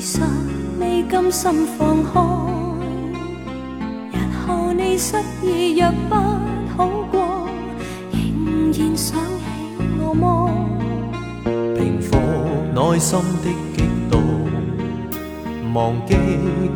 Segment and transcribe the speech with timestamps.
[0.00, 0.22] 其实
[0.78, 2.20] 未甘心放开，
[4.12, 6.14] 日后你失意若不
[6.76, 7.48] 好过，
[8.12, 10.68] 仍然想起我么？
[11.76, 12.14] 平复
[12.72, 14.22] 内心的激动，
[15.74, 16.14] 忘记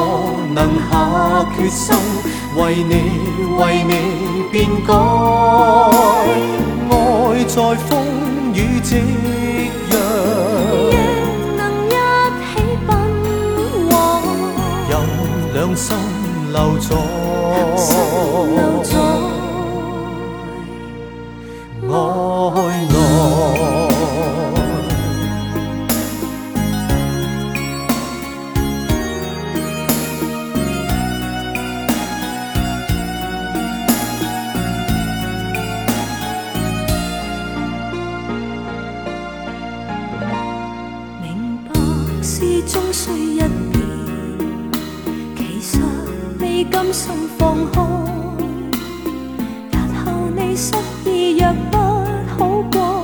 [0.53, 0.89] 能下
[1.55, 1.97] 决心，
[2.57, 2.93] 为你
[3.57, 3.91] 为你
[4.51, 4.91] 变改。
[6.91, 6.93] 爱
[7.45, 7.89] 在风
[8.53, 8.95] 雨夕
[9.91, 9.95] 阳，
[10.91, 10.93] 亦
[11.55, 11.89] 能一
[12.43, 12.47] 起
[12.85, 12.87] 奔
[13.89, 13.91] 往，
[14.89, 14.91] 任
[15.53, 15.85] 两心
[16.51, 16.55] 留
[18.91, 18.93] 在。
[42.65, 43.81] 终须一别，
[45.37, 45.79] 其实
[46.39, 47.81] 未甘心放开。
[49.71, 51.77] 日后你失意若不
[52.37, 53.03] 好过，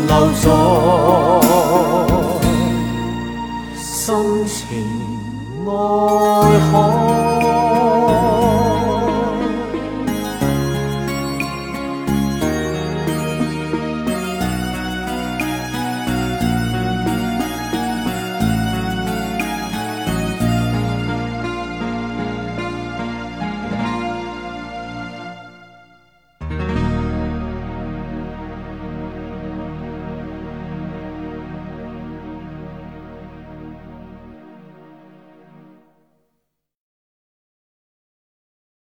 [0.08, 1.41] 留在。
[4.46, 4.78] 情
[5.68, 7.21] 爱海。